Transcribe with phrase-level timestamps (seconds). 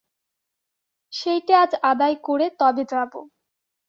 [1.13, 3.11] সেইটে আজ আদায় করে তবে যাব।